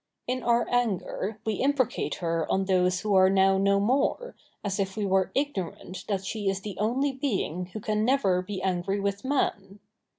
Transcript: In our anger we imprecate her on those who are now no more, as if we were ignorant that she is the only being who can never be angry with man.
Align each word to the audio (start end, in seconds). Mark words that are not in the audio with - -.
In 0.25 0.41
our 0.41 0.67
anger 0.67 1.39
we 1.45 1.57
imprecate 1.61 2.15
her 2.15 2.51
on 2.51 2.65
those 2.65 3.01
who 3.01 3.13
are 3.13 3.29
now 3.29 3.59
no 3.59 3.79
more, 3.79 4.35
as 4.63 4.79
if 4.79 4.97
we 4.97 5.05
were 5.05 5.29
ignorant 5.35 6.05
that 6.07 6.25
she 6.25 6.49
is 6.49 6.61
the 6.61 6.75
only 6.79 7.11
being 7.11 7.67
who 7.67 7.79
can 7.79 8.03
never 8.03 8.41
be 8.41 8.63
angry 8.63 8.99
with 8.99 9.23
man. 9.23 9.79